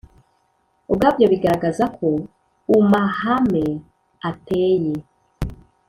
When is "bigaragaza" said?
1.31-1.83